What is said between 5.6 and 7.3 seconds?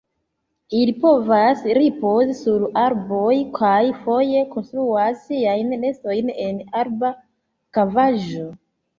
nestojn en arba